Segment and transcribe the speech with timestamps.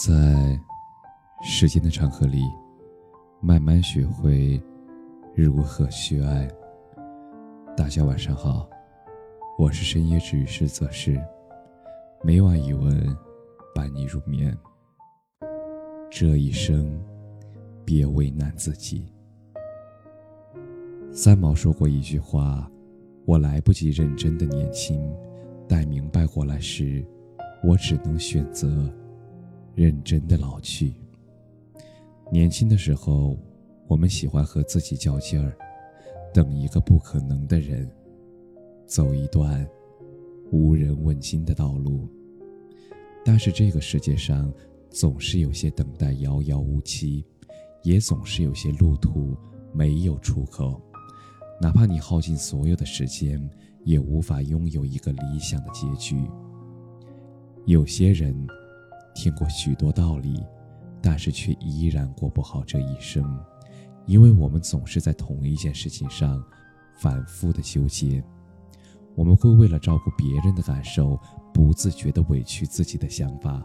[0.00, 0.58] 在
[1.42, 2.42] 时间的长河里，
[3.38, 4.58] 慢慢学会
[5.34, 6.48] 如何去爱。
[7.76, 8.66] 大家晚上好，
[9.58, 11.22] 我是深夜治愈师泽是，
[12.22, 13.14] 每晚一文
[13.74, 14.56] 伴你入眠。
[16.10, 16.98] 这一生，
[17.84, 19.12] 别为难自己。
[21.12, 22.66] 三毛说过一句话
[23.26, 25.14] ：“我来不及认真的年轻，
[25.68, 27.04] 待明白过来时，
[27.62, 28.90] 我只能选择。”
[29.74, 30.94] 认真的老去。
[32.30, 33.36] 年轻的时候，
[33.88, 35.56] 我们喜欢和自己较劲儿，
[36.32, 37.90] 等一个不可能的人，
[38.86, 39.66] 走一段
[40.52, 42.08] 无人问津的道路。
[43.24, 44.52] 但是这个世界上，
[44.90, 47.24] 总是有些等待遥遥无期，
[47.82, 49.36] 也总是有些路途
[49.72, 50.80] 没有出口。
[51.60, 53.40] 哪怕你耗尽所有的时间，
[53.84, 56.24] 也无法拥有一个理想的结局。
[57.66, 58.46] 有些人。
[59.14, 60.42] 听过许多道理，
[61.02, 63.38] 但是却依然过不好这一生，
[64.06, 66.42] 因为我们总是在同一件事情上
[66.96, 68.22] 反复的纠结。
[69.16, 71.18] 我们会为了照顾别人的感受，
[71.52, 73.62] 不自觉的委屈自己的想法，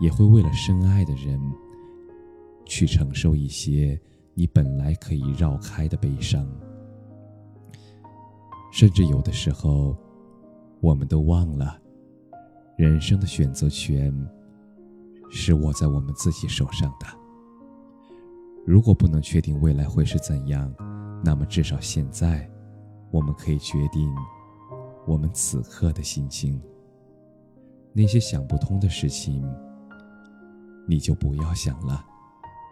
[0.00, 1.40] 也会为了深爱的人，
[2.64, 4.00] 去承受一些
[4.34, 6.46] 你本来可以绕开的悲伤。
[8.72, 9.94] 甚至有的时候，
[10.80, 11.78] 我们都忘了，
[12.76, 14.12] 人生的选择权。
[15.34, 17.06] 是握在我们自己手上的。
[18.66, 20.72] 如果不能确定未来会是怎样，
[21.24, 22.48] 那么至少现在，
[23.10, 24.14] 我们可以决定
[25.06, 26.60] 我们此刻的心情。
[27.94, 29.42] 那些想不通的事情，
[30.86, 32.04] 你就不要想了；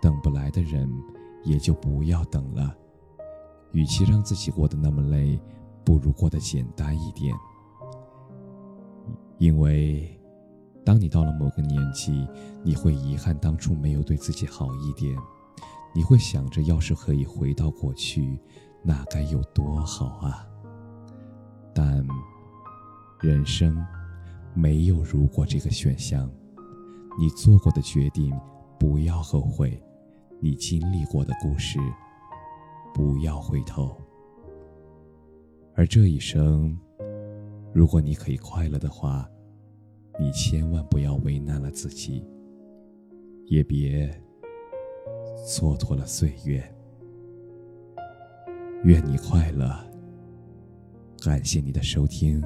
[0.00, 0.90] 等不来的人，
[1.44, 2.74] 也就不要等了。
[3.72, 5.38] 与其让自己过得那么累，
[5.84, 7.36] 不如过得简单一点，
[9.36, 10.10] 因为。
[10.86, 12.28] 当你到了某个年纪，
[12.62, 15.12] 你会遗憾当初没有对自己好一点，
[15.92, 18.38] 你会想着要是可以回到过去，
[18.84, 20.46] 那该有多好啊！
[21.74, 22.06] 但
[23.20, 23.84] 人生
[24.54, 26.30] 没有如果这个选项，
[27.18, 28.32] 你做过的决定
[28.78, 29.82] 不要后悔，
[30.38, 31.80] 你经历过的故事
[32.94, 34.00] 不要回头。
[35.74, 36.78] 而这一生，
[37.74, 39.28] 如果你可以快乐的话。
[40.18, 42.24] 你千万不要为难了自己，
[43.46, 44.08] 也别
[45.46, 46.62] 蹉跎了岁月。
[48.84, 49.68] 愿你快乐，
[51.22, 52.42] 感谢你的收听，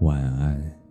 [0.00, 0.81] 晚安。